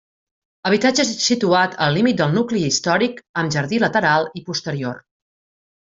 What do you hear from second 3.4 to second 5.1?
amb jardí lateral i posterior.